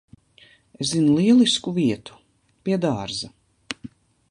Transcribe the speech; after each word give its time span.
Es 0.81 0.87
zinu 0.93 1.11
lielisku 1.17 1.75
vietu. 1.77 2.17
Pie 2.63 2.81
dārza. 2.87 3.33